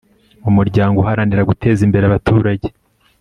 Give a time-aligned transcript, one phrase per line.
[0.43, 2.67] mu muryango uharanira guteza imbere abaturage